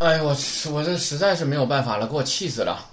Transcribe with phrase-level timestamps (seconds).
[0.00, 0.34] 哎，我
[0.72, 2.86] 我这实在是没有办法了，给我气死了。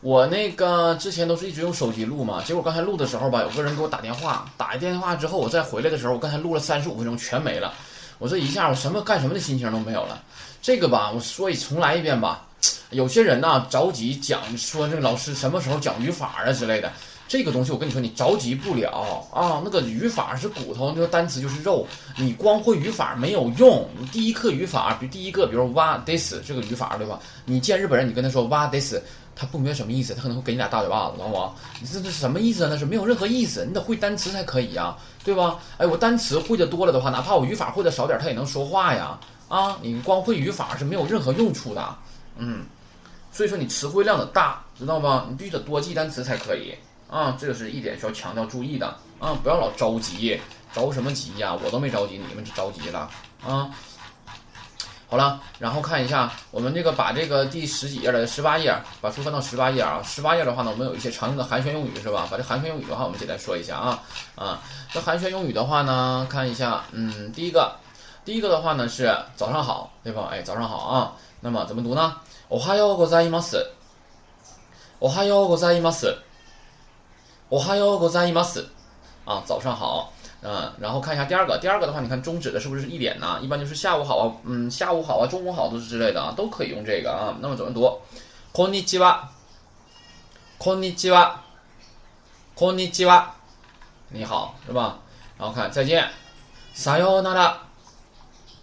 [0.00, 7.74] 我那个之前都是一直用手机录嘛，结果刚才录的时候吧，有个人给我打电话，打一电话之后，我再回来的时候，我刚才录了三十五分钟全没了。
[8.20, 10.22] 我这一下我什么干什么的心情都没有了。
[10.62, 12.46] 这个吧，我说一重来一遍吧。
[12.90, 16.92] 有些人呢着急讲说这个老师什么时候讲语法啊之类的。
[17.32, 19.62] 这个东西我跟你说，你着急不了啊！
[19.64, 21.86] 那个语法是骨头，那个单词就是肉。
[22.18, 23.88] 你光会语法没有用。
[23.98, 27.18] 你第一课语法，比如第一个，比如哇 this 这个语法对吧？
[27.46, 28.96] 你见日本人，你跟他说哇 this，
[29.34, 31.54] 他不明白什么意思，他可能会给你俩大嘴巴子，知道吗？
[31.80, 32.68] 你这这什么意思啊？
[32.70, 33.64] 那是没有任何意思。
[33.64, 35.58] 你得会单词才可以呀，对吧？
[35.78, 39.18] 哎，我单词会的多了的话，哪怕我语法会的少点，他也能说话呀。
[39.48, 41.96] 啊，你光会语法是没有任何用处的。
[42.36, 42.66] 嗯，
[43.32, 45.24] 所以说你词汇量得大，知道吧？
[45.30, 46.74] 你必须得多记单词才可以。
[47.11, 48.87] 啊，这个是一点需要强调注意的
[49.19, 49.33] 啊！
[49.41, 50.39] 不要老着急，
[50.73, 51.57] 着什么急呀？
[51.63, 53.09] 我都没着急，你们着急了
[53.45, 53.69] 啊！
[55.09, 60.01] 好了，然后看一下我们这个把这个第十几页的十八页，把书翻到十八页啊。
[60.03, 62.27] 十八页的话呢，我们有一些常用的寒暄用语是吧？
[62.29, 64.03] 把这寒暄用语的话，我们简单说一下啊
[64.35, 64.61] 啊。
[64.91, 67.73] 这寒暄用语的话呢，看一下，嗯，第一个，
[68.25, 70.27] 第一个的话呢是早上好，对吧？
[70.29, 71.13] 哎，早上好啊。
[71.39, 72.15] 那么怎么读呢？
[72.49, 73.65] おはようございます。
[74.99, 76.17] おはようございます。
[77.51, 78.69] 我还有个在伊马斯，
[79.25, 83.39] 啊，早上好，嗯，然后看一下第二个，第二个的话，你看终止的是不是一点呢？
[83.41, 87.35] 一般就是下午好啊，嗯，下午好啊，中午好都是之类的啊，都可以用这个啊。
[87.39, 87.99] 那么怎么读？
[88.53, 89.19] こんにちは，
[90.57, 91.37] こんにちは，
[92.55, 93.27] こんにちは，
[94.09, 94.97] 你好，是吧？
[95.37, 96.09] 然后看再见，
[96.75, 97.53] さよなら，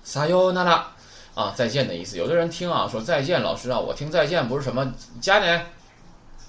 [0.04, 0.82] さよなら，
[1.34, 2.18] 啊，再见的意思。
[2.18, 5.62] 有的人听啊说再见，老师啊，我听再见不是什么加呢，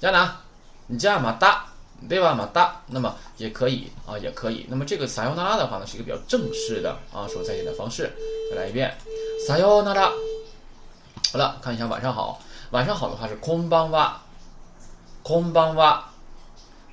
[0.02, 0.36] 加哪？
[0.88, 1.66] 你加嘛哒。
[2.09, 2.35] 对吧？
[2.35, 4.67] 马达，那么也可以啊，也可以。
[4.69, 8.13] 那么这个撒尤那拉的话呢，是一个比较正式的啊说再见的方式。
[8.51, 8.97] 再来一遍，
[9.47, 10.11] 撒尤那拉。
[11.33, 12.41] 好了，看一下晚上好。
[12.71, 14.21] 晚上好的话是空邦哇，
[15.23, 16.09] 空邦哇，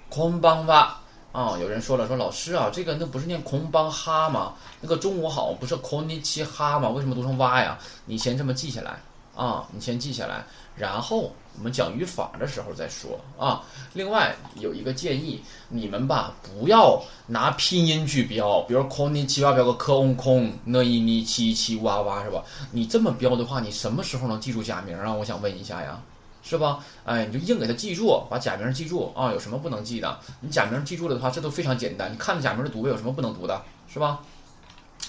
[0.10, 0.98] 空邦哇。
[1.32, 4.54] 啊，有人说了，说老师啊，这个那不是念空邦哈吗？
[4.82, 6.90] 那个中午好不是空尼奇哈吗？
[6.90, 7.78] 为什么读成哇呀？
[8.06, 9.00] 你先这么记下来
[9.38, 10.44] 啊，你先记下来。
[10.76, 13.64] 然后我们讲语法的时候再说啊。
[13.94, 22.44] 另外有一个建议，你们吧不要拿拼音去标，比如空尼七八标个科翁空，那一尼七七哇哇是吧？
[22.72, 25.14] 你这么标的话，你什么时候能记住假名啊？
[25.14, 26.02] 我想问一下呀，
[26.44, 26.80] 是吧？
[27.06, 29.32] 哎，你就硬给它记住，把假名记住啊。
[29.32, 30.20] 有什么不能记的？
[30.42, 32.12] 你假名记住了的话，这都非常简单。
[32.12, 34.20] 你看着假名的读呗，有什么不能读的，是吧？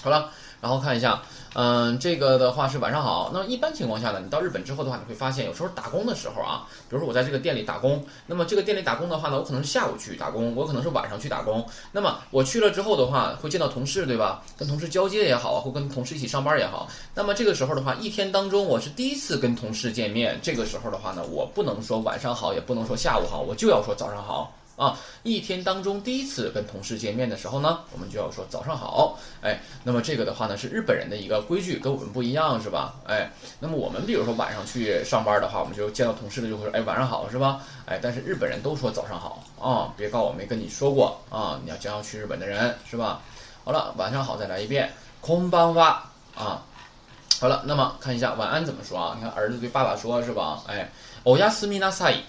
[0.01, 0.31] 好了，
[0.61, 1.21] 然后看一下。
[1.55, 3.31] 嗯，这个的话是晚上好。
[3.33, 11.67] 那么一般情况下呢，你到日本之后的话，你会发现有时候打工的时候啊，比如说我在这个店里打工，那么这个店里打工的话呢，我可能是下午去打工，我可能是晚上去打工。
[11.91, 14.43] 那么我去了之后的话，会见到同事，对吧？
[14.55, 16.87] 跟同事交接也好，或跟同事一起上班也好。
[17.15, 24.53] 那么这个时候的话，一天当中我是第一次跟同事见面，这个时候的话呢，我不能说晚上好，也不能说下午好，我就要说早上好。
[24.78, 29.16] 啊，一天当中第一次跟同事见面的时候呢，我们就要说早上好。
[29.40, 32.96] 哎，那么这个的话呢是日本人的一个规矩，跟我们不一样，是吧？
[33.06, 37.62] 哎，那么我们比如说晚上去上班的话，我们就见到同事的就会说，哎，晚上好，是吧？
[37.86, 43.20] 哎，但是日本人都说早上好啊，别告我没跟你说过啊，你要将要去日本的人，是吧？
[43.64, 46.02] 好了，晚上好，再来一遍，空邦哇
[46.34, 46.64] 啊。
[47.40, 49.14] 好了，那么看一下晚安怎么说啊？
[49.16, 50.62] 你看儿子对爸爸说，是吧？
[50.66, 50.88] 哎，
[51.22, 52.22] おやすみなさい，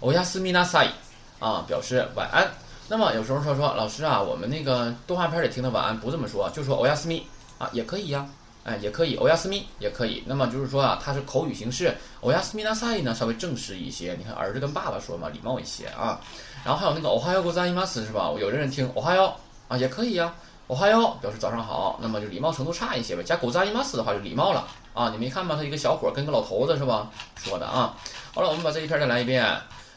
[0.00, 0.90] おやすみなさい。
[1.38, 2.48] 啊，表示晚安。
[2.86, 8.26] 那么有时候说说老师啊，我们那个动画片里听的晚安不这么说，就说欧亚斯密啊，也可以呀，
[8.62, 10.22] 哎，也可以欧亚斯密也可以。
[10.26, 14.14] 那么就是说啊，它是口语形式，欧亚斯密那赛呢稍微正式一些。
[14.18, 16.20] 你看儿子跟爸爸说嘛，礼貌一些啊。
[16.62, 18.30] 然后还有那个欧哈哟ございます是吧？
[18.38, 19.32] 有的人听欧哈哟
[19.68, 20.34] 啊，也可以呀，
[20.66, 23.22] 欧哈哟表示早上好，那么就礼貌程度差一些呗。
[23.22, 25.08] 加ございます的话就礼貌了啊。
[25.08, 25.56] 你没看吗？
[25.56, 27.96] 他一个小伙跟个老头子是吧说的啊。
[28.34, 29.42] 好了，我们把这一篇再来一遍。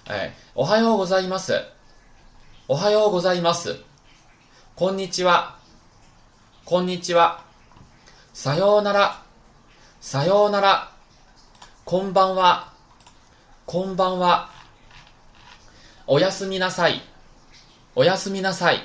[0.08, 1.62] 哎，おはようございます。
[2.66, 3.76] おはようございます。
[4.74, 5.56] こんにちは。
[6.64, 7.44] こんにちは。
[8.34, 9.22] さようなら。
[10.00, 10.90] さようなら。
[11.84, 12.72] こんばんは。
[13.64, 14.50] こんばんは。
[16.08, 17.00] おやすみなさい。
[17.94, 18.82] おやすみなさい。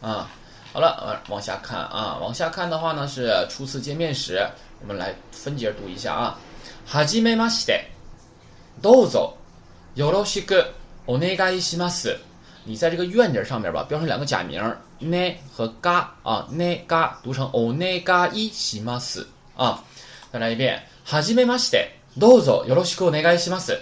[0.00, 0.26] 啊，
[0.72, 4.50] 好了，往下看啊，往下看的话呢是初次见面时，
[4.80, 6.38] 我们来分节读一下啊。
[6.86, 7.90] はじめまして。
[8.80, 9.36] どうぞ。
[9.95, 10.73] よろしく
[11.07, 12.17] お願いします。
[12.65, 14.59] 你在这个愿字上面吧，标上两个假名
[14.99, 19.83] ね和嘎啊，ね嘎读成お願いします啊。
[20.31, 20.81] 再来一遍。
[21.03, 21.99] はじめまして。
[22.17, 23.79] どうぞよろしくお願いします。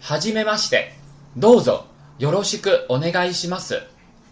[0.00, 0.94] はじめまして。
[1.36, 1.86] どうぞ
[2.18, 3.82] よろしくお願いします。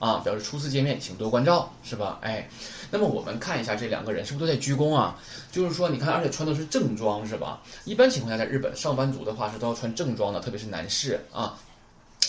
[0.00, 2.19] 啊，表示初次见面，请多关照，是吧？
[2.22, 2.48] 哎，
[2.95, 5.19] 那么我们看一下这两个人是不是都在鞠躬啊？
[5.51, 7.62] 就是说，你看，而且穿的是正装，是吧？
[7.83, 11.59] 一般情况下，在日本上班族的话是都要穿正装的，特别是男士啊。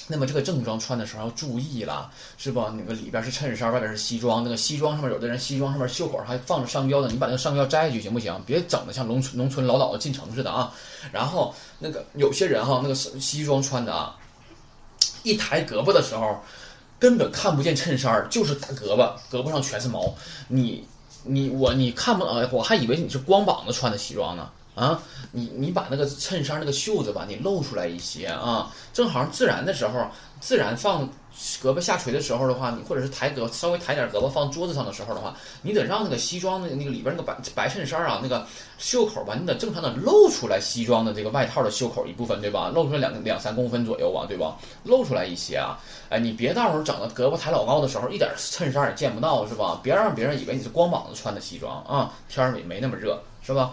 [0.09, 2.75] 那么这个正装穿的时候要注意了，是吧？
[2.77, 4.43] 那个里边是衬衫，外边是西装。
[4.43, 8.37] 那个西装上面有的人西装上面袖口还放着商标的，你把那个商标摘下去行不行？
[8.45, 10.73] 别整的像农村农村老鸨子进城似的啊！
[11.13, 14.17] 然后那个有些人哈，那个西装穿的啊，
[15.23, 16.41] 一抬胳膊的时候。
[16.99, 20.15] 根本看不见衬衫，就是大胳膊，胳膊上全是毛。
[20.49, 20.87] 你、
[21.25, 22.25] 你、我，你看不？
[22.25, 24.49] 呃，我还以为你是光膀子穿的西装呢。
[24.77, 25.03] 啊，
[25.33, 30.07] 你你把那个衬衫那个袖子吧，你露出来一些啊，正好自然的时候，
[30.39, 31.09] 自然放。
[31.63, 38.47] 胳膊下垂的时候的话，你或者是抬胳稍微抬点胳膊放桌子上的时候的话，你得让那个西装的那个里边那个白白衬衫啊，那个
[38.79, 42.71] 袖口吧，你得正常的露出来西装的这个外套的袖口一部分，对吧？
[42.75, 44.57] 露出来两两三公分左右啊，对吧？
[44.85, 45.79] 露出来一些啊，
[46.09, 49.79] 哎，你别到时候整的胳膊抬老高的时候，一点衬衫也见不到，是吧？
[49.83, 53.73] 别让别人以为你是光膀子穿的西装啊，天儿也没那么热，是吧？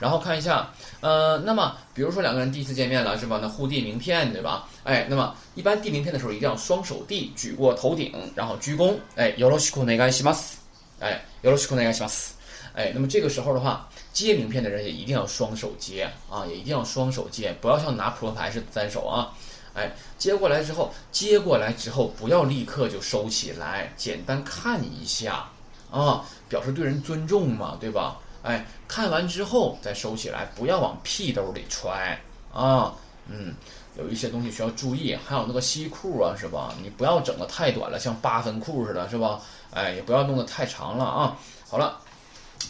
[0.00, 3.38] 然后看一下，呃，那么比如说两个人第一次见面了，是吧？
[3.40, 4.68] 那互递名片，对吧？
[4.84, 10.56] 哎，那么一般递名片的时候一定要双手递，举过头顶，然后鞠躬，哎，よろしくお願いします，
[11.00, 12.30] 哎，よろしくお願いします，
[12.74, 19.32] 哎，那么这个时候的话，接名片的人也一定要双手接啊，也一定要双手接，不要像拿扑克牌似的单手啊，
[19.74, 25.48] 哎，接过来之后，接过来之后不要立刻就收起来，简单看一下
[25.90, 28.18] 啊，表示对人尊重嘛，对吧？
[28.42, 32.16] 哎，看完之后再收起来，不要往屁兜里揣
[32.52, 32.94] 啊。
[33.28, 33.54] 嗯，
[33.98, 36.72] 有一些东西需要注意，还有那个西裤啊，是吧？
[36.80, 39.40] 你不要整的太短了，像八分裤似的，是吧？
[39.72, 41.36] 哎，也不要弄得太长了啊。
[41.68, 41.98] 好了，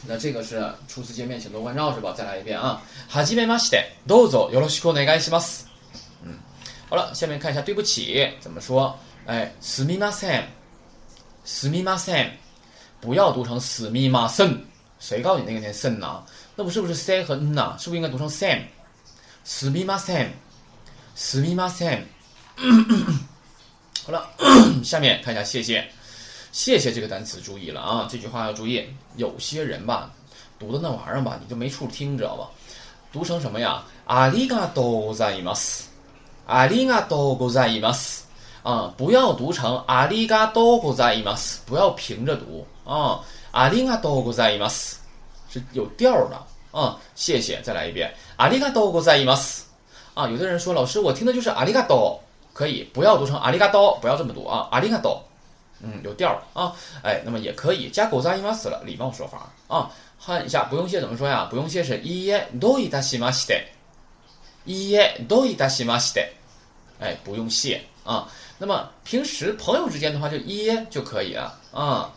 [0.06, 2.14] 那这个是初次见面，请多关照，是吧？
[2.16, 2.80] 再来一遍啊。
[3.10, 5.66] はじめまして、どうぞよろしくお願いします。
[6.24, 6.38] 嗯，
[6.88, 8.98] 好了，下面看一下对不起怎么说。
[9.26, 10.44] 哎，すみません、
[11.44, 12.30] すみません，
[13.02, 14.64] 不要读成すみません。
[15.01, 16.21] 谁告诉你那个念森呐？
[16.55, 17.75] 那不是不是 C 和 N 呐？
[17.79, 18.61] 是不是应该读成 Sam？
[19.43, 20.29] 死咪妈 Sam，
[21.15, 22.03] 死咪妈 Sam。
[24.05, 24.29] 好了，
[24.85, 25.83] 下面看一下，谢谢，
[26.51, 28.85] 谢谢这个单词，注意了啊，这句话要注意，
[29.17, 30.11] 有些人吧，
[30.59, 32.47] 读的那玩意儿吧，你就没处听，知道吧？
[33.11, 33.83] 读成什么呀？
[34.07, 35.89] ありがとうございます。
[36.47, 38.27] ありがとうございます。
[38.63, 41.63] 啊，不要读成，ありがとうございます。
[41.65, 42.65] 不要平着读。
[42.85, 43.21] 啊。
[43.52, 44.96] 阿里嘎多ございます，
[45.50, 46.36] 是有调的
[46.72, 46.98] 啊！
[47.14, 48.14] 谢谢，再来一遍。
[48.36, 49.62] 阿里嘎多ございます，
[50.14, 50.28] 啊！
[50.28, 52.20] 有的人说，老师，我听的就是阿里嘎多，
[52.52, 54.68] 可以不要读成阿里嘎多，不要这么读啊！
[54.70, 55.22] 阿里嘎多，
[55.80, 56.72] 嗯，有调啊！
[57.02, 59.90] 哎，那么也可以加ございます了，礼貌说法啊！
[60.18, 61.46] 看一下，不用谢怎么说呀？
[61.50, 63.68] 不用谢是いいえどういたしまして，
[64.66, 66.28] いいえどういたしまして，
[67.00, 68.26] 哎，不用谢啊！
[68.58, 72.10] 那么平时朋友之间的话，就いいえ就可以了啊。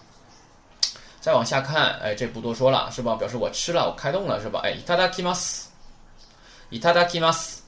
[1.24, 3.16] 再往下看，哎，这不多说了，是吧？
[3.16, 4.62] 表示我吃了，我开动了，是吧？
[4.64, 5.66] 哎，いただきます，
[6.72, 7.60] いただきます。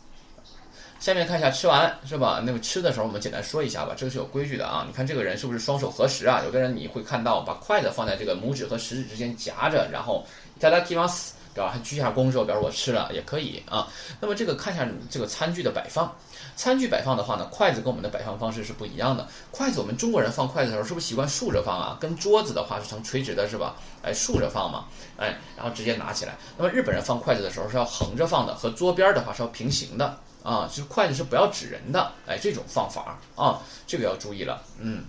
[0.99, 2.41] 下面看一下吃完，是吧？
[2.45, 4.85] 那个吃的时候，我们简单说一下吧，这个是有规矩的啊。
[4.87, 6.41] 你看这个人是不是双手合十啊？
[6.45, 10.23] 有的人你会看到把筷子放在这个拇指和食指之间夹着，然后
[10.59, 13.87] いただきます，表示还鞠下躬之后表示我吃了也可以啊。
[14.19, 16.15] 那么这个看一下这个餐具的摆放。
[16.55, 19.27] 餐具摆放的话呢，筷子跟我们的摆放方式是不一样的。
[19.51, 21.97] 筷子我们中国人放筷子的时候是不是习惯竖着放啊？
[21.99, 23.75] 跟桌子的话是成垂直的，是吧？
[24.03, 24.85] 哎，竖着放嘛，
[25.17, 26.37] 哎，然后直接拿起来。
[26.57, 35.03] 那么日本人放筷子的时候是要横着放的，和桌边的话是要平行的啊，就是筷子是不要指人的，哎，这种放法啊，这个要注意了，嗯，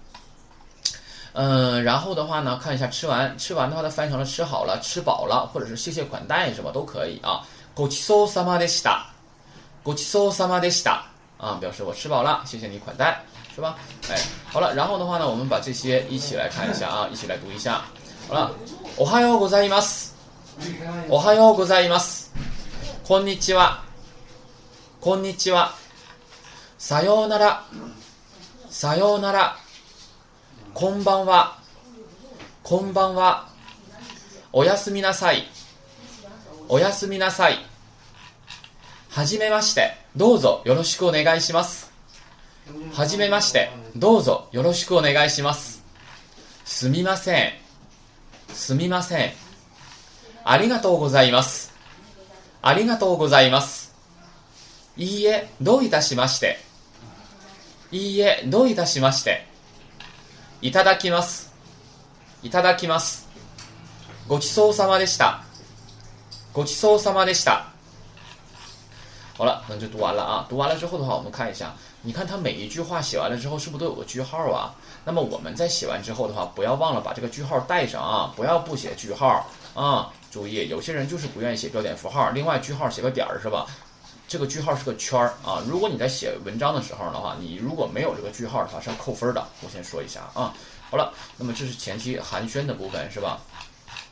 [1.33, 6.71] 嗯，然后的话呢，看一下吃完，吃完的话它翻译成了吃好了、吃饱了，或者是谢谢款待是吧？
[6.73, 7.47] 都可以啊。
[7.75, 9.07] ごちそうさまでした。
[9.83, 11.05] ごちそうさまでした。
[11.38, 13.75] 啊，表示我吃饱了，谢谢你款待，是吧？
[14.10, 14.20] 哎，
[14.51, 17.82] 好了，然后的话呢，我们把这些一起来看一下啊，一起来读一下。
[18.27, 18.51] 好了，
[18.98, 20.15] おはようございます。
[21.10, 22.34] おはようございます。
[23.03, 23.84] こんにちは。
[25.00, 25.75] こんにちは。
[26.79, 27.63] さようなら。
[28.70, 29.56] さようなら。
[30.74, 31.58] こんばんは。
[32.63, 33.48] こんばんは。
[34.51, 35.48] おやすみなさい。
[36.67, 37.60] おやすみなさい。
[39.18, 39.98] はじめまして。
[40.16, 41.92] どうぞよろしくお願いします。
[42.94, 45.84] はじめまして、どうぞよろしくお願いします。
[46.66, 47.54] すみません。
[48.50, 49.34] すみません。
[50.44, 51.74] ありがとうございます。
[52.62, 53.96] ありがとうございます。
[54.98, 56.60] いいえ、どういたしまして。
[57.92, 59.48] いいえ、どういたしまして。
[60.62, 61.56] いただきます。
[62.44, 63.28] いただきます。
[64.28, 65.44] ごちそうさまでした。
[66.54, 67.76] ごちそうさまでした。
[69.38, 70.48] 好了，那就读完了啊。
[70.50, 74.74] 读完了之后的话，我们看一下，你看它每一句话写完了之后，是不是都有个句号啊？
[75.06, 80.12] 那么我们在写完之后的话，不要忘了把这个句号带上啊，不要不写句号啊。
[80.32, 83.67] 注意，有些人就是不愿意写标点符号，另外句号写个点儿是吧？
[84.27, 85.63] 这个句号是个圈儿啊。
[85.67, 89.48] 如果你在写文章的时候的话，你如果没有这个句号的话，是要扣分的。
[89.62, 90.51] 我先说一下啊。
[90.89, 93.39] 好了，那么这是前期寒暄的部分是吧？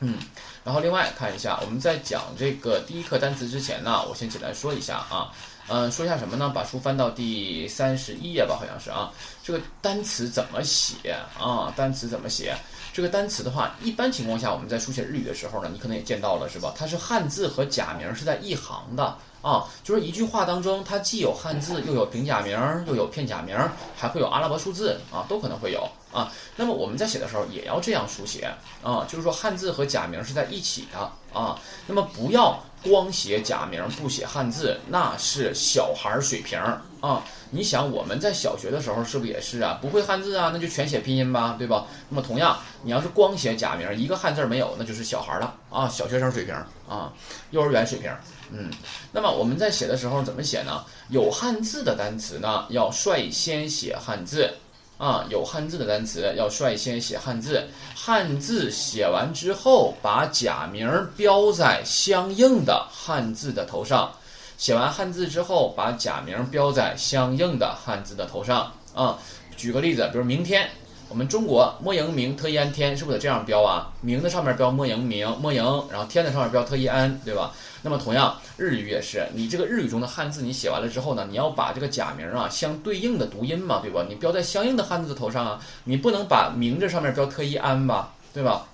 [0.01, 0.19] 嗯，
[0.65, 5.31] 然后另外看一下，我们在讲这个第一课单词之前呢，我先简单说一下啊，
[5.67, 6.51] 嗯，说一下什么呢？
[6.55, 9.11] 把书翻到第三十一页吧，好像是啊。
[9.43, 11.71] 这个单词怎么写啊？
[11.77, 12.57] 单词怎么写？
[12.91, 16.73] 这个单词的话，一般情况下我们在书写日语的时候呢，你可能也见到了是吧？
[16.75, 19.15] 它是汉字和假名是在一行的。
[19.43, 22.57] 啊，就是一句话当中，它既有汉字，又有平假名，
[22.87, 23.55] 又有片假名，
[23.95, 26.31] 还会有阿拉伯数字啊，都可能会有啊。
[26.55, 28.49] 那么我们在写的时候也要这样书写
[28.81, 30.99] 啊，就是说汉字和假名是在一起的
[31.37, 31.59] 啊。
[31.85, 36.57] 那么不要光写假名不写汉字，那是小孩水平
[37.01, 37.23] 啊。
[37.51, 39.77] 你想我们在小学的时候是不是也是啊？
[39.81, 41.85] 不会汉字啊，那就全写拼音吧，对吧？
[42.09, 46.53] 那么同样，你要是光写假名，一个汉字没有，那就是小孩了啊，小学生水平
[46.89, 47.13] 啊，
[47.51, 48.11] 幼儿园水平。
[48.51, 48.69] 嗯，
[49.11, 50.83] 那么我们在写的时候怎么写呢？
[51.09, 54.53] 有汉字的单词呢，要率先写汉字
[54.97, 55.25] 啊。
[55.29, 64.11] 有汉字的单词要率先写汉字，汉字写完之后，把假名标在相应的汉字的头上。
[64.57, 69.17] 写完汉字之后，把假名标在相应的汉字的头上啊。
[69.57, 70.69] 举个例子，比如明天。
[71.15, 73.89] 我们中国莫迎明特一安天是不是得这样标啊？
[74.01, 77.53] 名的上面标莫迎明莫迎，然后天的上面标特一安，对吧？
[77.81, 84.05] 那么同样日语也是，你这个日语中的汉字你写完了之后呢，你要把这个假名啊相对应的读音嘛，对吧？
[84.09, 88.67] 你标在相应的汉字的头上啊，你不能把名这上面标特一安吧，对吧？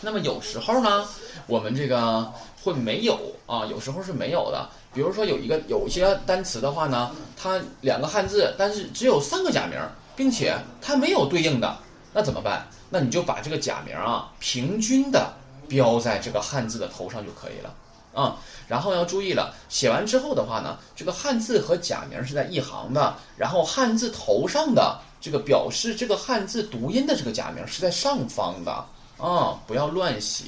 [0.00, 1.06] 那么有时候呢，
[1.46, 4.66] 我们这个会没有啊，有时候是没有的。
[4.94, 9.78] 比如说有一个有些单词的话呢，它两个汉字，但是只有三个假名。
[10.16, 11.76] 并且它没有对应的，
[12.12, 12.66] 那怎么办？
[12.88, 15.32] 那你就把这个假名啊平均的
[15.68, 17.74] 标在这个汉字的头上就可以了
[18.14, 18.38] 啊。
[18.68, 28.72] 然后要注意了，写完之后的话呢，这个汉字和假名是在一行的，然后汉字头上的这个表示这个汉字读音的这个假名是在上方的
[29.18, 30.44] 啊，不要乱写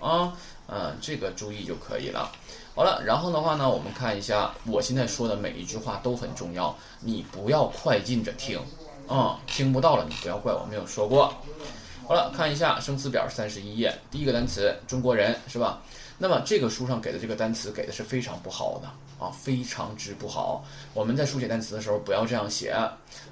[0.00, 0.32] 啊，
[0.66, 2.30] 嗯，这个注意就可以了。
[2.74, 8.60] 好了，然后的话呢，我们看一下我现在说的每一句话都很重要，你不要快进着听。
[9.08, 11.32] 嗯，听不到了，你不要怪我没有说过。
[12.06, 15.80] 好了，看一下生词表三十一页，第一个单词中国人是吧？
[16.16, 18.88] 那么这个书上给的这个单词给的是非常不好的
[19.24, 20.64] 啊，非常之不好。
[20.92, 22.74] 我们在书写单词的时候不要这样写，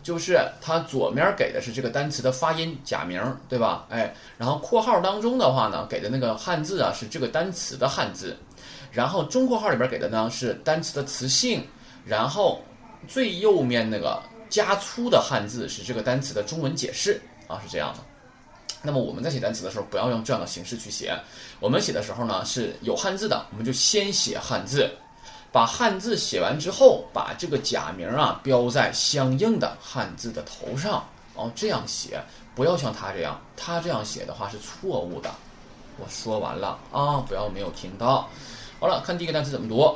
[0.02, 3.87] 就是它左面给的是这个单词的发音假名，对吧？
[3.88, 8.37] 哎，然后括号当中的话呢，给的那个汉字啊是这个单词的汉字，
[8.92, 11.66] 然后中括号里边给的呢是单词的词性，
[12.04, 12.62] 然后
[13.09, 14.23] 最右面那个。
[14.56, 18.00] 加粗的汉字是这个单词的中文解释啊，是这样的。
[18.80, 21.14] 那么我们在写单词的时候，不要用这样的形式去写。
[21.60, 24.90] 我们写的时候呢，是有汉字的，我们就先写汉字，
[25.52, 32.18] 把汉字写完之后，把这个假名啊标在相应的汉字的头上哦，这样写，
[32.54, 35.30] 不要像他这样，他这样写的话是错误的。
[35.98, 38.26] 我说完了啊，不要没有听到。
[38.80, 39.94] 好了，看第一个单词怎么读。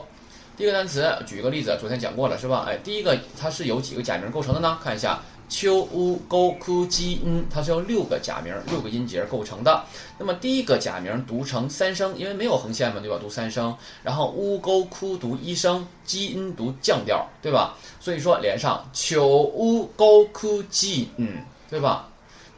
[0.61, 2.67] 第一个单词，举一个例子，昨天讲过了是吧？
[2.69, 4.79] 哎，第一个它是由几个假名构成的呢？
[4.85, 9.83] 看一下，秋乌沟枯基音，它是由六个假名、六个音节构成的。
[10.19, 13.17] 那么第一个假名读成三声，因为没有横线嘛，对吧？
[13.19, 13.75] 读三声。
[14.02, 17.75] 然后乌沟枯读一声，基音读降调，对吧？
[17.99, 21.38] 所以说连上秋乌沟枯基音，
[21.71, 22.07] 对吧？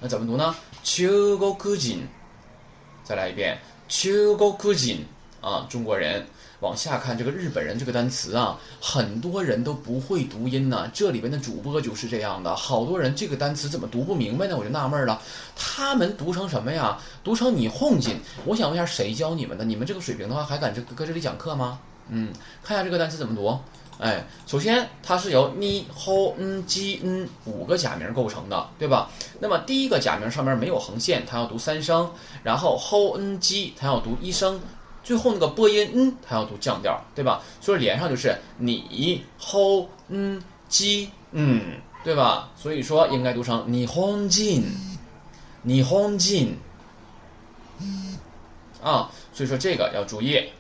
[0.01, 0.53] 那怎么读呢？
[0.83, 2.05] 秋沟枯金，
[3.05, 3.57] 再来一遍，
[3.89, 5.07] 秋沟枯金
[5.41, 6.27] 啊，中国人。
[6.63, 10.89] 往下看这个日本人这个单词啊，很多人都不会读音呢。
[10.95, 14.57] 这里边的主播就是这样的，好多人这个单词怎么读不明白呢？
[14.57, 15.21] 我就纳闷了，
[15.57, 16.97] 他们读成什么呀？
[17.25, 18.17] 读成你哄进。
[18.45, 19.65] 我想问一下，谁教你们的？
[19.65, 21.81] 你们这个水平的话，还敢这搁这里讲课吗？
[22.09, 23.59] 嗯，看一下这个单词怎么读。
[23.99, 29.11] 哎，首先它是由你、后、嗯、基、嗯五个假名构成的，对吧？
[29.41, 32.09] 那么第一个假名上面没有横线，它要读三声，
[32.45, 34.61] 然后后、嗯、基它要读一声。
[35.03, 37.43] 最后那个波音，嗯，它要读降调，对吧？
[37.61, 41.11] 所以连上就是你 honjin，
[42.05, 42.51] 对吧？
[42.57, 44.63] 所以说应该读成你 honjin，
[45.63, 46.55] 你 honjin，
[48.83, 50.51] 啊，所以说这个要注意。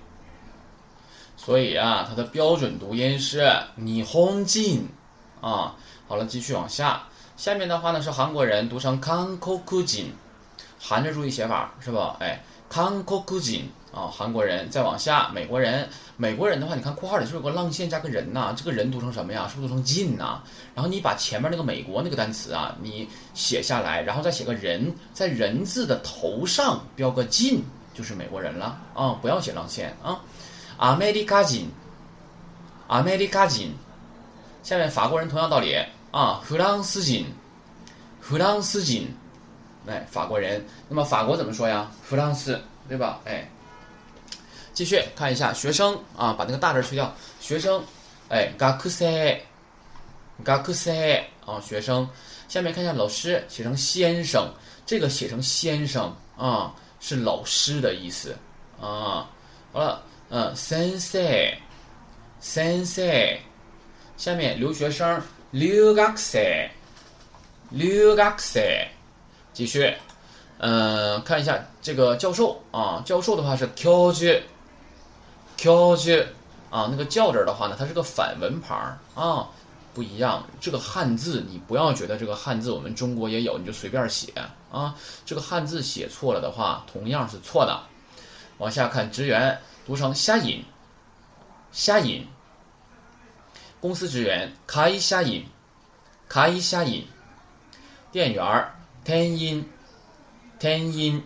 [1.36, 4.82] 所以啊，它的标准读音是你 honjin，
[5.40, 5.74] 啊，
[6.06, 7.02] 好了，继续往下。
[7.36, 10.06] 下面的话呢是韩国人读成 kangkukjin，
[10.78, 12.16] 韩着注意写法是吧？
[12.20, 13.62] 哎，kangkukjin。
[13.93, 18.53] 啊，韩国人，再往下，美国人，美国人的话，你看括号里是不是有个浪线加个人呐？
[18.55, 19.47] 这个人读成什么呀？
[19.47, 20.39] 是不是读成进呐？
[20.75, 29.17] 然后你把前面那个美国那个单词啊，你写下来，然后再写个人，在人字的头上标个进，就是美国人了啊！
[29.21, 30.19] 不要写浪线啊。
[30.79, 31.65] アメリカ人，
[32.87, 33.71] アメリカ人，
[34.61, 35.75] 下面法国人同样道理
[36.11, 37.25] 啊，フランス人，
[38.21, 39.07] フランス人，
[39.87, 41.89] 哎，法国人，那么法国怎么说呀？
[42.07, 43.19] フランス，对吧？
[43.25, 43.49] 哎。
[44.72, 47.14] 继续看一下学生啊，把那个大字去掉。
[47.40, 47.82] 学生，
[48.28, 49.38] 哎，学生，
[50.44, 52.08] 学生啊，学生。
[52.48, 54.52] 下面看一下老师，写成先生，
[54.84, 58.36] 这个写成先生啊，是老师的意思
[58.80, 59.28] 啊。
[59.72, 61.22] 好了，嗯，先生，
[62.40, 63.04] 先生。
[64.16, 66.70] 下面留学生，留学生，
[67.70, 68.62] 留学生。
[69.52, 69.94] 继续，
[70.58, 74.26] 嗯，看一下这个教授啊，教授的话是教授。
[75.62, 76.12] 教授
[76.72, 79.48] 啊，那个教字的话呢，它是个反文牌儿啊，
[79.94, 80.44] 不一样。
[80.60, 84.34] 这个汉字你不要觉得这个汉字我们中国也有，你就随便写
[84.72, 84.96] 啊。
[85.24, 87.80] 这个汉字写错了的话，同样是错的。
[88.58, 90.64] 往下看，职员读成虾引，
[91.70, 92.26] 虾引。
[93.80, 95.46] 公司职员开虾引，
[96.28, 97.06] 开虾引。
[98.10, 98.68] 店员
[99.04, 99.70] 天音，
[100.58, 101.24] 天音。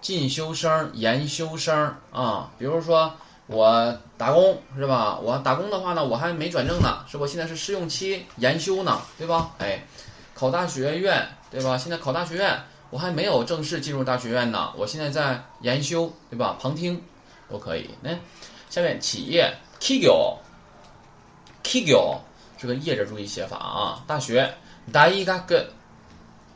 [0.00, 3.14] 进修生、研修生啊，比如说。
[3.48, 5.18] 我打工是吧？
[5.22, 7.26] 我打工的话呢，我还没转正呢，是不？
[7.26, 9.54] 现在是试用期研修呢，对吧？
[9.58, 9.84] 哎，
[10.34, 11.78] 考大学院，对吧？
[11.78, 12.60] 现在考大学院，
[12.90, 16.56] 我还没有正式进入大学院呢，我现在在研修，对吧？
[16.60, 17.00] 旁听
[17.48, 17.88] 都可以。
[18.02, 18.10] 那
[18.68, 20.38] 下面企业 k i g o
[21.62, 22.20] k i g o
[22.58, 24.02] 这个业者注意写法啊。
[24.08, 24.52] 大学
[24.92, 25.68] 大一个个，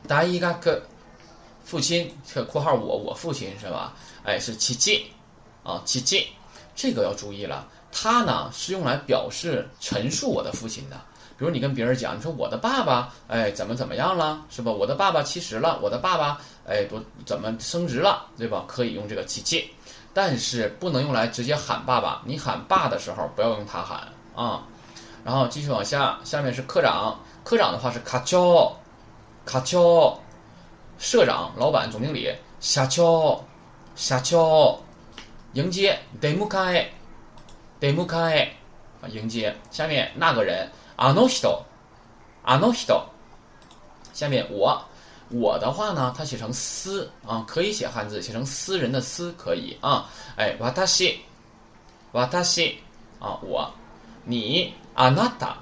[0.09, 0.81] 大一个个，
[1.63, 3.93] 父亲这括号我我父亲是吧？
[4.25, 5.05] 哎，是奇迹
[5.63, 6.27] 啊，奇迹。
[6.81, 10.99] 这个要注意了，它呢是用来表示陈述我的父亲的。
[11.37, 14.71] 比如你跟别人讲，你说我的爸爸，哎，怎么怎么样了，是吧？
[14.71, 18.65] 我的爸爸七十了，我的爸爸，哎，不怎么升职了，对吧？
[18.67, 19.69] 可以用这个奇迹，
[20.11, 22.23] 但是不能用来直接喊爸爸。
[22.25, 24.63] 你喊爸的时候，不要用他喊啊。
[25.23, 28.75] 然后继续往下，下面是科长，科长的话是卡乔，
[29.45, 30.19] 卡乔，
[30.97, 33.39] 社长、老板、总经理，下乔，
[33.95, 34.79] 下乔。
[35.52, 38.48] 迎接，de mukai，de mukai，
[39.00, 39.56] 啊，迎接。
[39.70, 43.02] 下面那个人，ano hito，ano hito。
[44.12, 44.78] 下面我，
[45.30, 50.10] 我的话呢，它写成私啊，可以写汉字，写成私人的私可以啊。
[50.36, 51.20] 哎，わたし，
[52.12, 52.74] わたし，
[53.18, 53.70] 啊，我，
[54.24, 55.54] 你，あなた，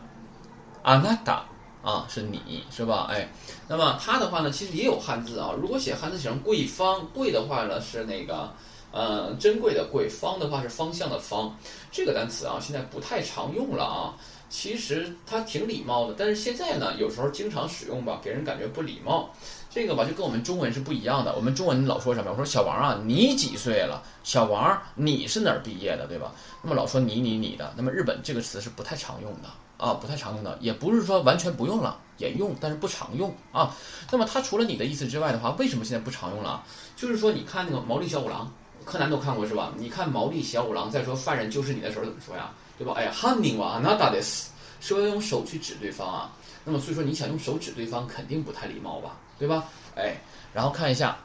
[0.83, 1.43] あなた，
[1.85, 3.07] 啊，是你是吧？
[3.11, 3.29] 哎，
[3.69, 5.53] 那么它的话呢，其实也有汉字啊。
[5.57, 8.53] 如果写汉字写成贵方，贵的话呢是那个。
[8.92, 11.56] 呃，珍贵的贵，方的话是方向的方，
[11.92, 14.16] 这个单词啊，现在不太常用了啊。
[14.50, 19.30] 其实它挺礼貌的，但是现在呢，有时候经常使用吧，给人感觉不礼貌。
[19.70, 21.36] 这个吧，就跟我们中文是不一样的。
[21.36, 22.32] 我们中文老说什么？
[22.32, 24.02] 我说小王啊，你几岁了？
[24.24, 26.34] 小王，你是哪儿毕业的，对吧？
[26.64, 27.72] 那么老说你你你的。
[27.78, 33.76] 那么日本这个词是不太常用的啊，不太常用的，也不是说完全不用了，也用，但是不常用啊。
[34.12, 36.64] 那么它除了你的意思之外的话，为什么现在不常用了？
[36.96, 38.52] 就是说，你看那个毛利小五郎。
[38.89, 39.73] 柯南都看过是吧？
[39.77, 42.51] 你看毛利小五郎在说犯人就是你的时候怎么说呀？
[42.77, 42.93] 对吧？
[42.97, 44.49] 哎呀，犯人はあなたです，
[44.81, 46.31] 是不是用手去指对方啊？
[46.65, 49.17] 那么所以说你想用手指对方肯定不太礼貌吧？
[49.39, 49.65] 对吧？
[49.95, 50.17] 哎，
[50.53, 51.17] 然后看一下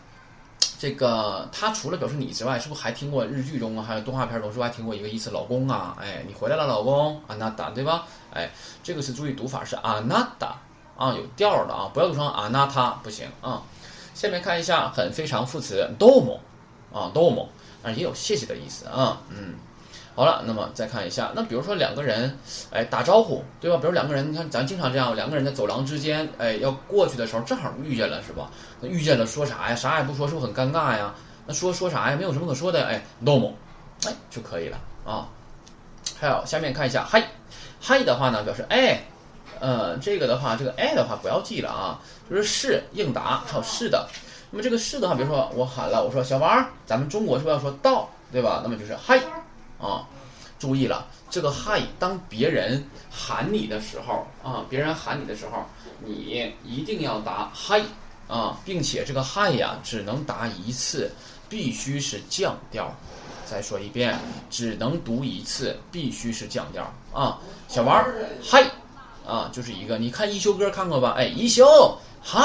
[0.78, 5.98] 这个，他除了表示你之外，是不是还听过日剧中啊，还有动画片中是不是还听过一个意思老公啊？
[6.00, 8.06] 哎，你回来了，老公，あなた，对吧？
[8.32, 8.50] 哎，
[8.84, 10.54] 这个是注意读法是あなた
[10.96, 13.64] 啊，有调的啊，不要读成あなた，不行啊。
[14.14, 16.40] 下面看一下很非常副词どうも。
[16.95, 17.49] 啊，多么
[17.83, 19.55] 啊，也有谢谢的意思啊，嗯，
[20.15, 22.39] 好了，那么再看一下，那比如说两个人，
[22.71, 23.77] 哎，打招呼，对吧？
[23.79, 28.49] 比如两个人，你看咱经常这样，两个人在走廊之间，哎，要过去的时候，正好遇见了，是吧？
[28.81, 29.75] 那遇见了说啥呀？
[29.75, 31.13] 啥也不说，是不是很尴尬呀？
[31.47, 32.17] 那说说啥呀？
[32.17, 33.53] 没有什么可说的，哎，多么，
[34.07, 35.29] 哎，就可以了啊。
[36.17, 39.03] 还有下面看一下，，hi，hi 的话呢，表示哎，
[39.59, 44.09] 呃，这个的话，这个哎的话不要记了啊，就是是应答，还有是的。
[44.55, 48.61] 那么这个是的话，比如说我喊了，我说小王，咱们中国是不是要说到，对吧？
[48.63, 49.21] 那么就是嗨，
[49.81, 50.07] 啊，
[50.61, 55.67] 注意了，这个嗨，当别人喊你的时候啊，别人喊你的时候，
[56.05, 57.83] 你一定要答嗨
[58.29, 61.11] 啊，并且这个嗨呀，只能答一次，
[61.49, 62.95] 必须是降调。
[63.45, 64.17] 再说一遍，
[64.51, 67.41] 只能读一次，必须是降调啊。
[67.67, 68.05] 小王，
[68.41, 68.71] 嗨，
[69.27, 71.17] 啊，就是一个，你看一休哥看过吧？
[71.19, 72.41] 哎，一休，嗨，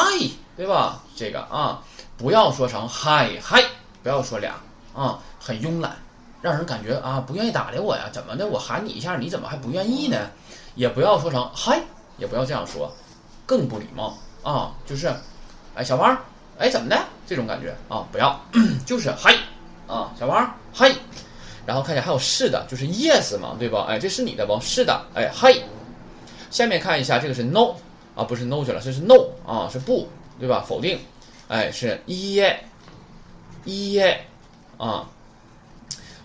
[0.57, 1.03] 对吧？
[1.15, 1.83] 这个啊。
[2.19, 3.63] 不要说成嗨嗨，
[4.03, 4.53] 不要说俩
[4.93, 5.95] 啊，很慵懒，
[6.41, 8.09] 让人感觉啊不愿意搭理我呀？
[8.11, 8.45] 怎么的？
[8.45, 10.29] 我喊你一下，你怎么还不愿意呢？
[10.75, 11.81] 也不要说成嗨，
[12.17, 12.93] 也不要这样说，
[13.45, 14.75] 更不礼貌啊！
[14.85, 15.09] 就是，
[15.75, 16.17] 哎，小王，
[16.57, 17.01] 哎，怎么的？
[17.25, 18.37] 这种感觉啊，不要，
[18.85, 19.33] 就是嗨
[19.87, 20.93] 啊，小王嗨。
[21.65, 23.85] 然后看一下还有是的，就是 yes 嘛，对吧？
[23.87, 24.59] 哎，这是你的不？
[24.59, 25.55] 是的，哎，嗨。
[26.51, 27.75] 下面看一下，这个是 no
[28.13, 30.65] 啊，不是 no 去了，这是 no 啊，是不对吧？
[30.67, 30.99] 否定，
[31.48, 32.64] 哎，是一耶
[33.64, 34.24] 一耶
[34.78, 35.08] 啊，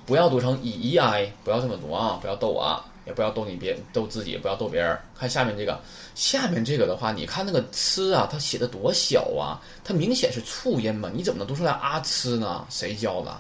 [0.05, 4.97] 不要读成以一 i，不要这么读啊，不要逗我啊，也不要逗你别逗自己，不要逗别人。
[5.17, 5.79] 看下面这个，
[6.15, 12.65] 下面这个的话，你看那个呲啊，它写的多小啊，它明显是促音嘛，你怎么能读出来啊呲呢？
[12.69, 13.31] 谁教的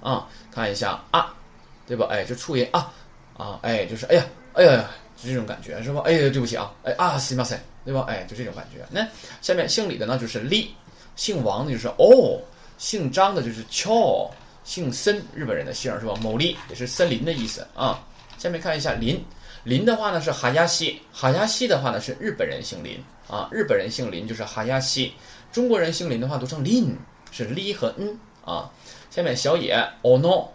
[0.00, 0.26] 啊？
[0.50, 1.34] 看一下啊。
[1.88, 2.08] 对吧？
[2.10, 2.92] 哎，就促音啊
[3.36, 6.02] 啊，哎，就是哎呀，哎呀，就这种感觉是吧？
[6.04, 8.04] 哎呀，对不起啊，哎啊，すみません，对吧？
[8.08, 8.84] 哎，就这种感觉。
[8.90, 9.06] 那
[9.40, 10.74] 下面姓李的呢，就是李；
[11.21, 12.41] 姓王的就是哦；
[12.79, 14.27] 姓张的就是俏；
[14.63, 16.15] 姓森，日本人的姓是吧？
[16.19, 18.03] 某利也是森林的意思啊。
[18.39, 19.23] 下面看一下林，
[19.63, 25.13] 林的话呢是哈亚西，哈亚西的话呢是日本人姓林啊，日本人姓林就是哈亚西，
[25.51, 26.97] 中国人姓林的话读成林，
[27.29, 28.71] 是 l 和 n 啊。
[29.11, 30.47] 下面小野哦 no。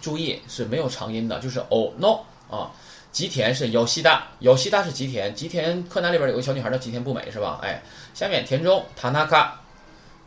[0.00, 2.70] 注意是没有长音的，就是 oh no 啊。
[3.12, 7.58] 吉田是有西大，有西大是吉田，吉田柯南里边有个小女孩叫吉田不美是吧？
[7.62, 7.82] 哎，
[8.14, 9.48] 下面田中 tanaka，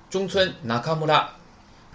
[0.10, 1.28] 中村 nakamura，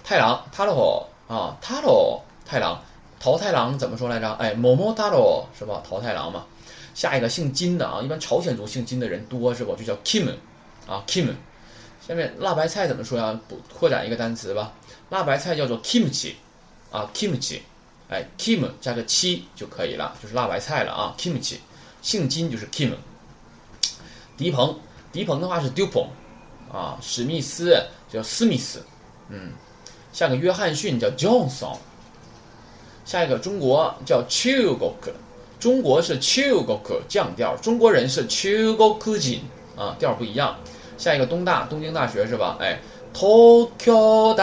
[0.02, 2.78] 太郎 taro 啊 taro 太郎，
[3.20, 4.32] 桃太郎怎么说来着？
[4.34, 5.82] 哎，momo taro 是吧？
[5.86, 6.46] 桃太郎嘛。
[6.94, 9.74] 下一个姓金的啊，一般朝鲜族姓金的人多是吧？
[9.78, 10.32] 就叫 kim
[10.86, 11.28] 啊 kim。
[12.06, 13.38] 下面辣白菜怎么说呀？
[13.72, 14.72] 扩展一个单词吧，
[15.10, 16.32] 辣白菜叫做 kimchi。
[16.90, 17.60] 啊，kimchi，
[18.08, 21.56] 哎，kim 加个七就可以了，就是辣白菜了啊，kimchi，
[22.00, 22.92] 姓金就是 kim。
[24.36, 24.76] 迪鹏，
[25.12, 26.06] 迪鹏的话是 dupont，
[26.72, 27.76] 啊，史密斯
[28.10, 28.82] 叫斯密斯，
[29.28, 29.52] 嗯，
[30.12, 31.76] 下个约翰逊叫 Johnson，
[33.04, 35.12] 下一个中国叫 Chugok，
[35.58, 39.40] 中国是 Chugok 降调，中国人是 Chugokujin，
[39.76, 40.56] 啊，调不一样。
[40.96, 42.56] 下一个东大，东京大学是吧？
[42.60, 42.80] 哎
[43.12, 44.34] ，Tokyo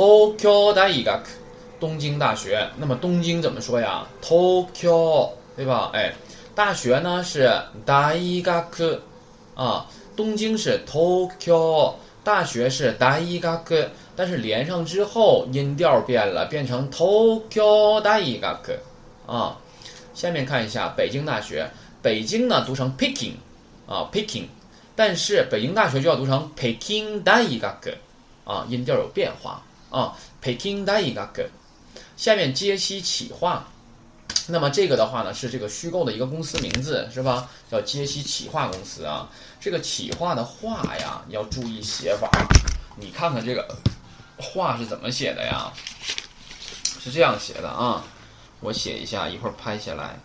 [0.00, 1.20] Tokyo 大学，
[1.78, 2.66] 东京大学。
[2.78, 5.90] 那么东京怎么说呀？Tokyo，对吧？
[5.92, 6.14] 哎，
[6.54, 7.52] 大学呢是
[7.84, 8.98] 大学，
[9.54, 9.86] 啊，
[10.16, 11.92] 东京是 Tokyo，
[12.24, 18.40] 大学是大学，但是连上之后音调变了，变成 Tokyo 大学，
[19.26, 19.58] 啊。
[20.14, 23.34] 下面看一下北京大学，北京呢读成 Peking，
[23.86, 24.46] 啊 Peking，
[24.96, 27.98] 但是北京大学就要读成 Peking 大学，
[28.46, 29.62] 啊，音调有变化。
[29.90, 31.48] 啊，Peking Daigaku，
[32.16, 33.66] 下面接西企划，
[34.48, 37.50] 那么这个的话呢是这个虚构的一个公司名字是吧？
[37.70, 39.28] 叫接西企划公司啊。
[39.60, 42.30] 这个企划的划呀要注意写法，
[42.96, 43.76] 你看看这个
[44.38, 45.72] 划是怎么写的呀？
[47.02, 48.04] 是这样写的啊，
[48.60, 50.18] 我写一下，一会儿拍下来。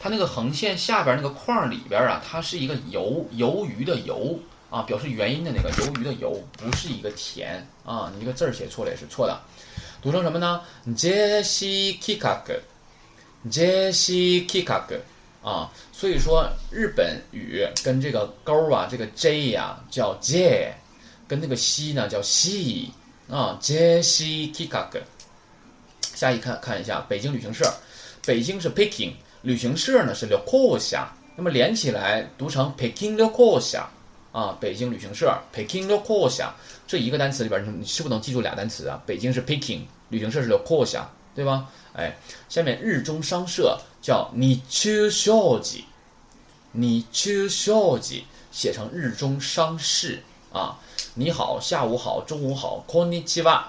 [0.00, 4.38] 它那个横线下边那个框里边啊，它是一个鱿鱿鱼的鱿。
[4.72, 9.38] 啊，表示原因的那个鱿鱼的鱿不是一个田啊，你这个字儿写错了也是错的，
[10.00, 10.62] 读成什么呢
[10.96, 15.00] ？Jesse Kikak，Jesse Kikak
[15.42, 20.72] 啊，所以说日本语跟这个勾啊，这个 J 呀叫 J，
[21.28, 22.90] 跟那个西呢叫西
[23.28, 25.02] 啊，Jesse Kikak。
[26.14, 27.70] 下一看看一下北京旅行社，
[28.24, 31.06] 北京是 Peking，旅行社呢是 l o k o s a
[31.36, 33.84] 那么连起来读成 Peking l o k o s a
[34.32, 36.52] 啊，北京旅行社 Peking l o k o s a
[36.86, 39.00] 这一个单词里边，你是不是能记住俩单词啊？
[39.06, 41.68] 北京是 Peking，旅行社是 l o k o s a 对吧？
[41.94, 42.16] 哎，
[42.48, 45.84] 下面日中商社叫你去小姐，
[46.72, 50.78] 你去小姐写成日中商事啊。
[51.14, 53.62] 你好，下午好，中午好，Konnichiwa。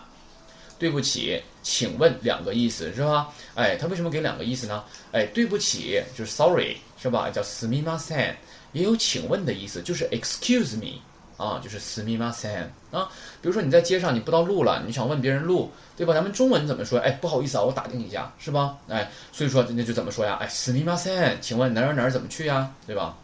[0.80, 3.30] 对不起，请问两个意思是吧？
[3.56, 4.84] 哎，他为什么给两个意思呢？
[5.12, 7.30] 哎，对不起就是 sorry 是吧？
[7.30, 8.36] 叫 sumimasen。
[8.73, 11.01] 也有请问的意思，就是 excuse me
[11.37, 13.09] 啊，就是すみません啊。
[13.40, 16.12] 比如说你在街上你不到路了，你想问别人路，对吧？
[16.12, 16.99] 咱们中文怎么说？
[16.99, 18.77] 哎，不好意思啊，我打听一下，是吧？
[18.88, 20.38] 哎，所以说那就怎么说呀？
[20.40, 22.71] 哎，すみません，请问哪儿哪儿怎么去呀？
[22.87, 23.14] 对吧？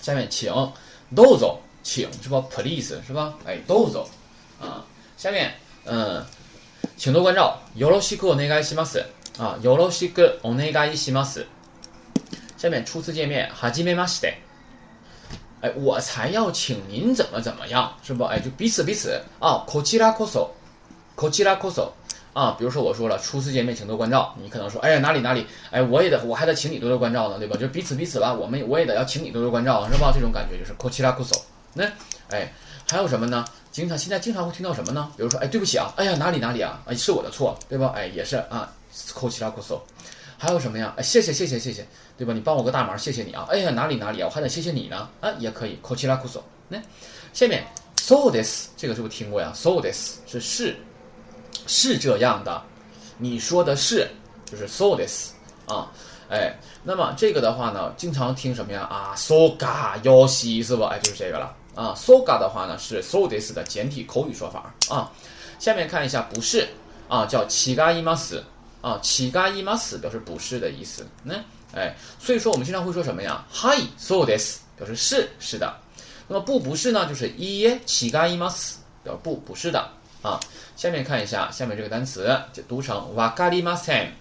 [0.00, 0.52] 下面请
[1.14, 2.44] どうぞ，请是吧？
[2.50, 3.34] Please 是吧？
[3.44, 4.06] 哎，どうぞ
[4.60, 4.84] 啊。
[5.16, 5.52] 下面
[5.84, 6.24] 嗯，
[6.96, 9.04] 请多关照，よろしくお願いします
[9.38, 11.46] 啊，よろしくお願いします。
[12.56, 14.43] 下面初次见面，はじめまして。
[15.64, 18.24] 哎，我才要请您怎么怎么样，是不？
[18.24, 19.64] 哎，就彼此彼此啊。
[19.66, 20.48] こちらこそ，
[21.16, 21.90] こちらこそ
[22.32, 22.56] 啊。
[22.58, 27.56] 比如说我说了初次见面请多关照，你可能说哎呀哪里哪里，哎我也得我还得请你多多关照呢，对吧？
[27.56, 30.10] 就彼此彼此吧，我们我也得要请你多多关照，是吧？
[30.14, 31.40] 这种感觉就是こちらこそ。
[31.74, 31.84] 那
[32.30, 32.52] 哎
[32.90, 33.44] 还有什么呢？
[33.70, 35.08] 经常现在经常会听到什么呢？
[35.16, 37.92] 比如说，哎，对不起啊，哎呀，哪里哪里啊，哎，是我的错，对吧？
[37.94, 38.68] 哎，也是啊，
[39.14, 39.80] 扣其他扣搜。
[40.45, 40.93] 还有什么呀？
[40.95, 41.83] 哎，谢谢谢谢谢谢，
[42.15, 42.31] 对吧？
[42.31, 43.47] 你帮我个大忙，谢谢你啊。
[43.49, 45.09] 哎呀，哪里哪里啊，我还得谢谢你呢。
[45.19, 46.43] 啊，也可以扣其他扣搜。
[46.67, 46.79] 那
[47.33, 47.65] 下面
[47.97, 50.77] so this 这个是不是听过呀？so this 是是
[51.65, 52.61] 是这样的，
[53.17, 54.07] 你说的是
[54.45, 55.31] 就是 so this
[55.65, 55.91] 啊。
[56.29, 58.81] 哎，那么这个的话呢，经常听什么呀？
[58.81, 60.83] 啊，so ga 要西是不？
[60.83, 61.95] 哎，就是这个了啊。
[61.95, 65.11] so ga 的话呢是 so this 的简体口语说法啊。
[65.57, 66.67] 下面看一下不是
[67.09, 68.43] 啊，叫七嘎伊玛斯
[68.85, 71.07] 啊，七嘎伊玛斯表示不是的意思。
[71.23, 71.33] 那
[71.73, 75.75] 哎，所以说我们经常会说什么呀？hi so this 表示是是的。
[76.27, 79.89] 那么不不是呢，就是一耶七嘎伊玛斯表示不不是的
[80.21, 80.39] 啊。
[80.75, 84.13] 下面看一下下面这个单词，就读成瓦嘎里马森，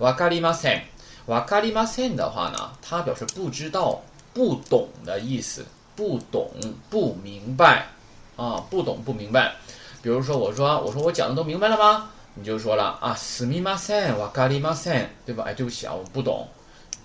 [0.00, 0.78] 瓦嘎里马森。
[1.24, 4.00] 瓦卡里马森的话呢，它表示不知道、
[4.32, 5.64] 不懂的意思，
[5.96, 6.48] 不懂、
[6.88, 7.88] 不明白，
[8.36, 9.56] 啊，不懂不明白。
[10.02, 12.10] 比如说，我说，我说我讲的都明白了吗？
[12.38, 15.44] 你就说了啊，斯密马森，瓦卡里马森，对吧？
[15.46, 16.46] 哎，对不起啊，我不懂，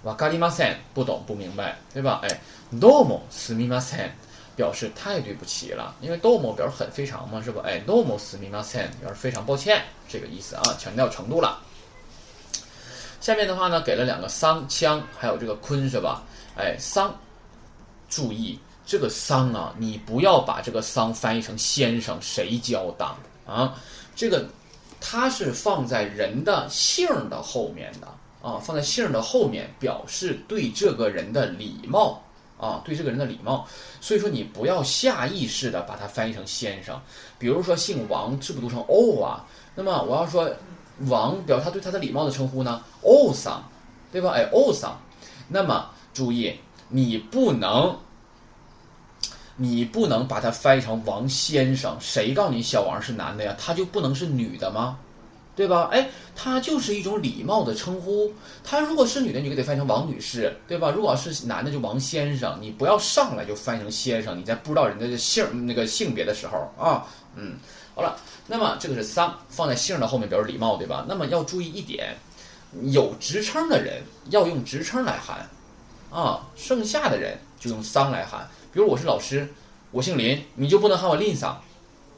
[0.04, 2.20] 瓦卡里马森，不懂不明白，对吧？
[2.24, 2.42] 哎
[2.74, 4.12] ，normal 斯密马森
[4.58, 7.62] 表示太对不起了，因为 normal 表示很非常嘛，是吧？
[7.66, 11.62] 哎，normal 斯密马森表示非常抱歉，这个意思啊，强调程度了。
[13.22, 16.24] 下面的话呢，给了两个桑枪，还有这个坤是吧？
[16.58, 17.16] 哎，桑，
[18.10, 23.06] 注意这个桑啊，你不要把这个桑翻译成先生，谁教的
[23.46, 23.80] 啊？
[24.14, 24.46] 这个
[25.02, 28.08] 它是放在人的姓的后面的
[28.42, 32.24] 啊，放在姓的后面，表示对这个人的礼貌
[32.58, 33.68] 啊，对这个人的礼貌。
[34.00, 36.98] 所以说你不要下意识的把它翻译成先生。
[37.38, 39.44] 比如说姓王，是不读成哦啊？
[39.76, 40.50] 那么我要说。
[41.08, 43.64] 王表示他对他的礼貌的称呼呢，欧桑，
[44.12, 44.34] 对吧？
[44.36, 44.96] 哎，欧桑。
[45.48, 46.54] 那么注意，
[46.90, 47.98] 你不能，
[49.62, 51.96] 你不能把它翻译成王先生。
[52.00, 53.56] 谁告诉你小王是男的呀？
[53.60, 54.98] 他就不能是女的吗？
[55.56, 55.90] 对吧？
[55.92, 58.34] 哎，他就是一种礼貌的称呼。
[58.64, 60.90] 他如果是女的，你就得翻译成王女士，对吧？
[60.90, 62.58] 如果是男的，就王先生。
[62.60, 64.40] 你不要上来就翻译成先生。
[64.40, 67.58] 你在不知道人家的姓那个性别的时候啊，嗯。
[67.94, 71.06] 好了，那么这个是桑放在姓的后面表示礼貌，对吧？
[71.08, 72.16] 那么要注意一点，
[72.94, 75.46] 有职称的人要用职称来喊，
[76.10, 78.50] 啊，剩下的人就用桑来喊。
[78.72, 79.48] 比如我是老师，
[79.92, 81.62] 我姓林，你就不能喊我林桑，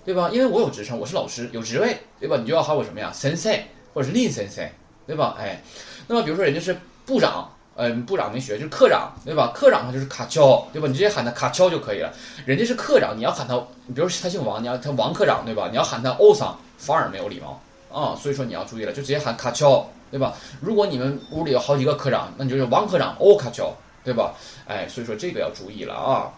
[0.05, 0.29] 对吧？
[0.31, 2.37] 因为我有职称，我是老师，有职位，对吧？
[2.37, 3.11] 你就要喊我什么呀？
[3.13, 3.57] 先生
[3.93, 4.67] 或者是林先生，
[5.07, 5.35] 对吧？
[5.39, 5.61] 哎，
[6.07, 7.49] 那么比如说人家是部长。
[7.75, 9.51] 嗯，部长没学，就是科长，对吧？
[9.51, 10.87] 科长他就是卡乔，对吧？
[10.87, 12.13] 你直接喊他卡乔就可以了。
[12.45, 15.69] 人家是科长，你要喊他，比如他姓王，你要他王科长，对吧？
[15.71, 17.59] 你要喊他欧桑，反而没有礼貌
[17.91, 18.15] 啊。
[18.15, 20.35] 所以说你要注意了，就直接喊卡乔，对吧？
[20.61, 24.35] 如果你们屋里有好几个科长，那你就是王科长欧卡乔，对吧？
[24.67, 26.31] 哎，所以说这个要注意了啊。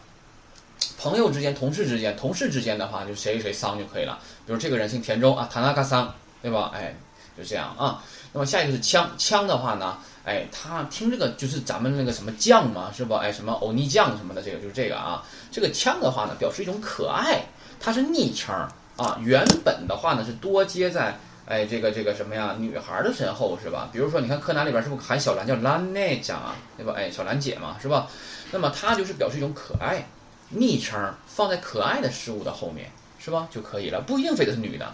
[0.98, 4.20] 朋友之间、同事之间、同事之间的话，就谁谁桑就可以了。
[4.46, 6.72] 比如这个人姓田中啊，塔纳卡桑，对吧？
[6.74, 6.96] 哎，
[7.38, 8.04] 就这样啊。
[8.34, 9.98] 那么下一个是枪，枪的话呢？
[10.26, 13.14] 哎，他听这个就是咱们那个什么酱嘛，是不？
[13.14, 15.24] 哎，什么欧尼酱什么的，这个就是这个啊。
[15.52, 17.46] 这个枪的话呢，表示一种可爱，
[17.80, 18.54] 它是昵称
[18.98, 19.18] 啊。
[19.22, 23.88] 原本的话呢，是多接在哎这个这个什么呀女孩的身后，是吧？
[23.94, 26.94] 比如说，你看柯南里边是不是喊小兰叫兰内酱啊，对吧？
[26.98, 28.08] 哎，小兰姐嘛，是吧？
[28.52, 30.08] 那么它就是表示一种可爱，
[30.50, 33.48] 昵称放在可爱的事物的后面，是吧？
[33.52, 34.86] 就可以了，不一定非得是女的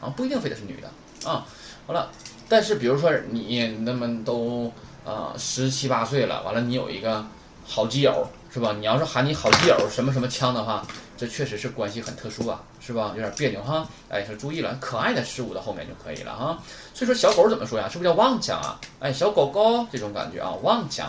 [0.00, 1.46] 啊，不一定非得是女的啊。
[1.86, 2.10] 好了。
[2.52, 4.72] 但是，比如说你那么都
[5.04, 7.24] 呃十七八岁了，完了你有一个
[7.64, 8.74] 好基友是吧？
[8.76, 10.84] 你要是喊你好基友什么什么枪的话，
[11.16, 13.12] 这确实是关系很特殊啊，是吧？
[13.14, 13.88] 有点别扭哈。
[14.08, 16.58] 哎，说注意了，可爱的事物的后面就可以了哈。
[16.92, 17.88] 所以说小狗怎么说呀？
[17.88, 18.80] 是不是叫旺强啊？
[18.98, 21.08] 哎，小狗狗这种感觉啊，旺强，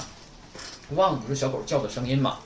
[0.92, 2.38] 旺不是小狗叫的声音嘛？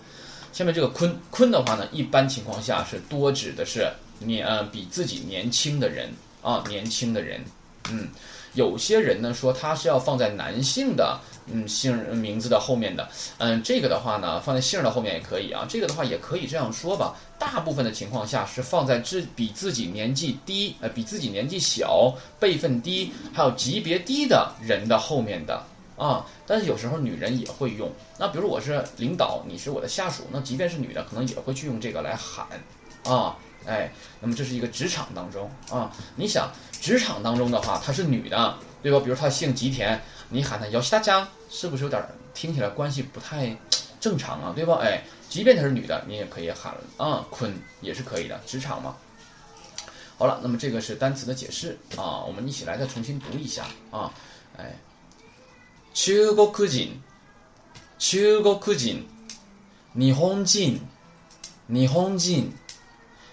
[0.55, 6.09] 下面这个坤坤的话呢，一般情况下是多指的是年呃比自己年轻的人
[6.41, 7.43] 啊，年轻的人，
[7.91, 8.07] 嗯。
[8.53, 11.19] 有些人呢说他是要放在男性的
[11.51, 17.13] 嗯姓名字的后面的，嗯，这个的话呢放在姓的后面也可以啊，这个的话也可以这样说吧。
[17.37, 25.61] 大部分的情况下是放在自比自己年纪低呃比自己年纪小辈分低还有级别低的人的后面的
[25.97, 27.91] 啊，但是有时候女人也会用。
[28.17, 32.45] 那比如我是领导，你是我的下属，那即便是女的，可能也会去用这个来喊
[33.05, 33.37] 啊。
[33.65, 38.99] 哎，那么这是一个职场当中啊，你想职场当中的话，她是女的，对吧？
[38.99, 41.99] 比如她姓吉田，你喊她姚西大江，是不是有点
[42.33, 43.57] 听起来关系不太
[43.99, 44.53] 正常啊？
[44.55, 44.77] 对吧？
[44.83, 48.95] 哎，即便她是女的，你也可以喊啊，坤也是可以的，职场嘛。
[50.19, 54.13] 好了，那么这个是单词的解释啊，我们一起来再重新读一下啊，
[54.57, 54.77] 哎，
[55.95, 57.01] 中国人，
[57.97, 59.05] 中国人，
[59.95, 60.81] 日本人，
[61.69, 62.53] 日本人。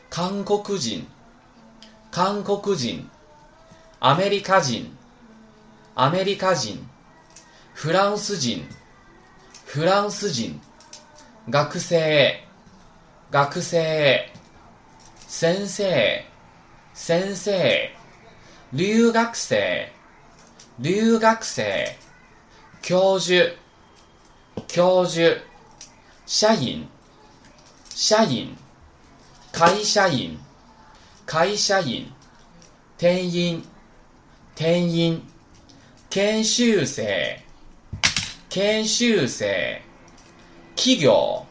[0.09, 1.07] 韓国人、
[2.13, 3.11] 韓国人、
[3.99, 4.97] アメリカ人、
[5.97, 6.87] アメリカ人、
[7.75, 8.65] フランス人、
[9.65, 10.61] フランス人、
[11.49, 12.45] 学生、
[13.33, 14.31] 学生、
[15.27, 16.25] 先生、
[16.95, 17.91] 先生、
[18.73, 19.91] 留学生、
[20.79, 21.97] 留学生、
[22.83, 23.49] 教授、
[24.67, 25.39] 教授、
[26.27, 26.85] 社員、
[27.95, 28.57] 社員、
[29.53, 30.37] 会社員、
[31.25, 32.13] 会社員、
[32.99, 33.63] 店員、
[34.57, 35.23] 店員、
[36.11, 37.39] 研修生、
[38.51, 39.81] 研修生、
[40.75, 41.47] 企業、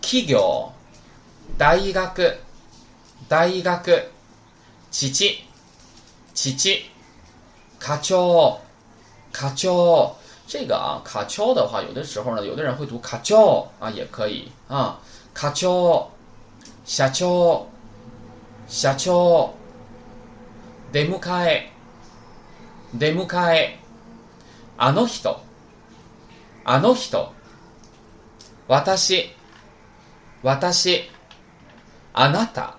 [0.00, 0.72] 企業、
[1.58, 2.38] 大学、
[3.28, 4.10] 大学、
[4.90, 5.44] 父、
[6.32, 6.90] 父、
[7.78, 8.63] 課長、
[9.34, 10.14] 課長。
[10.46, 15.00] 这个啊，卡乔的话，有的时候呢，有的人会读卡乔啊，也可以啊。
[15.32, 16.06] 卡乔、
[16.84, 17.66] 社長、
[18.68, 19.50] 社長、
[20.92, 21.70] 出迎え、
[22.92, 23.78] 出迎え、
[24.76, 25.40] あの人、
[26.62, 27.32] あの人、
[28.68, 29.30] 私、
[30.42, 31.10] 私、
[32.12, 32.76] あなた、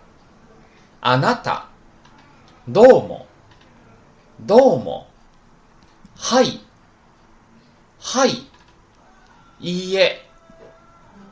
[1.02, 1.66] あなた、
[2.68, 3.26] どうも、
[4.40, 5.08] どうも、
[6.28, 6.60] はい、
[8.00, 8.32] はい、
[9.60, 10.26] いいえ、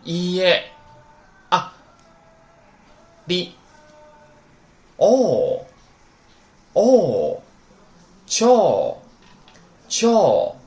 [0.06, 0.72] いいえ、
[1.50, 1.74] あ、
[3.26, 3.56] り、
[5.00, 5.66] おー、
[6.76, 7.42] おー、
[8.28, 10.58] ちょう、ちょ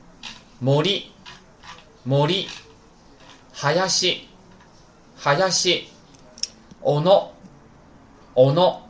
[0.61, 1.09] う、森、
[2.05, 2.47] 森、
[3.53, 4.27] 林、
[5.19, 5.87] 林、
[6.81, 7.33] 小野、
[8.35, 8.89] 小野、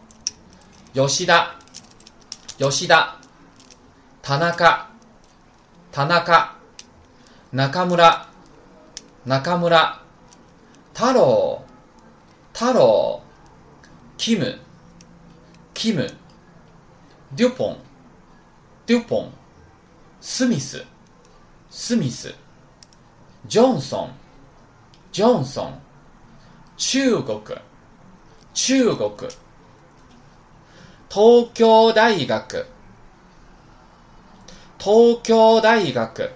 [0.96, 1.56] 吉田、
[2.58, 3.20] 吉田、
[4.24, 4.87] 田中、
[5.98, 6.56] 田中、
[7.52, 8.28] 中村、
[9.26, 10.00] 中村、
[10.94, 11.66] 太郎、
[12.54, 13.24] 太郎、
[14.16, 14.60] キム、
[15.74, 16.08] キム、
[17.36, 17.78] デュポン、
[18.86, 19.34] デュポン、
[20.22, 20.86] スミス、
[21.72, 22.36] スミス、
[23.48, 24.12] ジョンソン、
[25.12, 25.82] ジョンソン、
[26.78, 27.40] 中国、
[28.54, 29.10] 中国、
[31.10, 32.68] 東京大学、
[34.80, 36.32] 東京大学、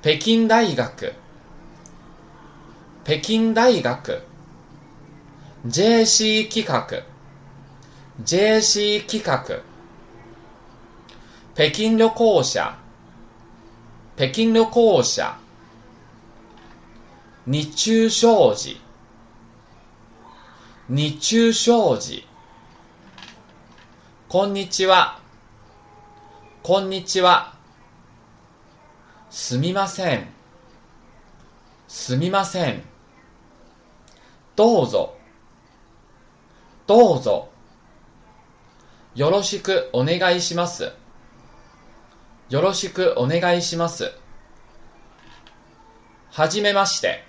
[0.00, 1.12] 北京大学、
[3.04, 4.22] 北京大学、
[5.66, 6.86] JC 企画、
[8.24, 9.60] JC 企画、
[11.54, 12.78] 北京旅行者、
[14.16, 15.36] 北京旅行者、
[17.44, 18.78] 日中商事、
[20.88, 22.24] 日中商事、
[24.28, 25.25] こんにちは、
[26.66, 27.54] こんにちは、
[29.30, 30.26] すみません、
[31.86, 32.82] すみません、
[34.56, 35.14] どうぞ、
[36.88, 37.50] どうぞ、
[39.14, 40.90] よろしくお願いします。
[42.48, 44.10] よろしくお願いします。
[46.32, 47.22] はじめまして。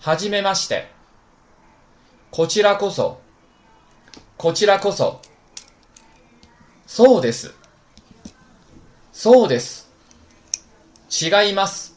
[0.00, 0.90] はじめまして。
[2.32, 3.20] こちらこそ。
[4.36, 5.22] こちらこそ。
[6.84, 7.61] そうです。
[9.22, 9.88] そうです。
[11.08, 11.94] 違います。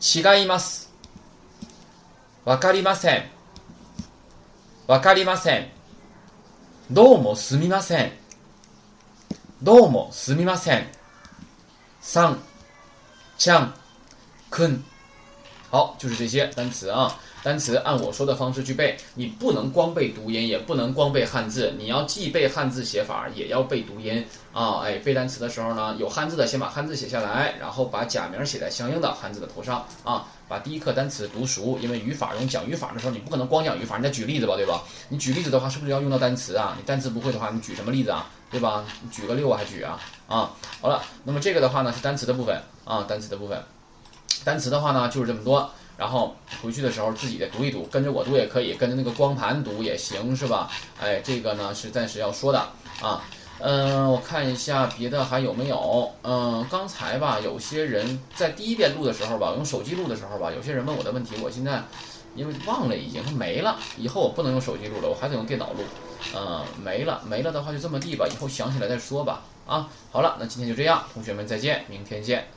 [0.00, 0.90] 違います。
[2.46, 3.24] わかりません。
[4.86, 5.68] わかりません。
[6.90, 8.12] どうもすみません。
[9.62, 10.86] どうもすみません。
[12.00, 12.42] さん、
[13.36, 13.74] ちゃん、
[14.48, 14.82] くん。
[15.70, 17.14] 好，就是这些单词啊。
[17.42, 24.80] 单词按我说的方式去背，你不能光背读音，也不能光背汉字，你要既背汉字写法，也要背读音啊。
[24.82, 30.26] 哎，背单词的时候呢，有汉字的先把汉字写下来，然后把假名写在相应的汉字的头上啊。
[30.48, 34.82] 把第一课单词读熟，因为语法用讲语法的时候，你不可能光讲语法，你得举例子吧，对吧？
[35.08, 36.74] 你举例子的话，是不是要用到单词啊？
[36.76, 38.28] 你单词不会的话，你举什么例子啊？
[38.50, 38.84] 对吧？
[39.00, 40.00] 你举个六啊，还举啊？
[40.26, 40.50] 啊，
[40.80, 43.62] 好了，那么这个的话呢是单词的部分啊，单词的部分。
[44.42, 50.70] 单词的话呢就是这么多，然后回去的时候自己再读一读，跟着我读也可以，跟着那个光盘读也行，是吧？
[50.98, 52.58] 哎，这个呢是暂时要说的
[53.02, 53.22] 啊。
[53.58, 56.10] 嗯，我看一下别的还有没有。
[56.22, 61.82] 嗯，刚才吧，有些人在第一遍录的时候吧，用手机录的时候吧，有些人问我的问题，我现在
[62.34, 65.84] 因为忘了已经没了，以后我不能用手机录了，我还得用电脑录。
[66.34, 69.42] 嗯，没了，没了的话就这么地吧，以后想起来再说吧。
[69.66, 72.48] 啊，好了，那今天就这样，同学们再见，明天见。